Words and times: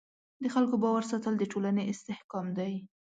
د 0.43 0.45
خلکو 0.53 0.75
باور 0.83 1.03
ساتل 1.11 1.33
د 1.37 1.43
ټولنې 1.51 1.83
استحکام 1.91 2.45
دی. 2.57 2.73